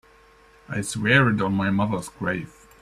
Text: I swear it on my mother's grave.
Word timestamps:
I 0.67 0.81
swear 0.81 1.29
it 1.29 1.43
on 1.43 1.53
my 1.53 1.69
mother's 1.69 2.09
grave. 2.09 2.51